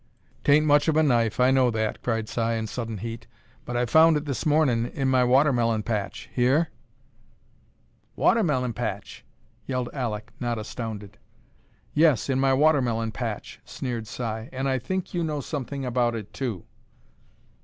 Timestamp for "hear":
6.33-6.71